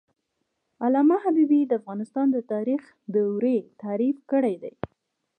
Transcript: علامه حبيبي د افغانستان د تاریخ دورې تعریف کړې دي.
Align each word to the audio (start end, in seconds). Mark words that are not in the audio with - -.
علامه 0.83 1.15
حبيبي 1.23 1.61
د 1.65 1.71
افغانستان 1.81 2.27
د 2.31 2.37
تاریخ 2.53 2.81
دورې 3.15 3.57
تعریف 3.81 4.17
کړې 4.31 4.55
دي. 4.63 4.73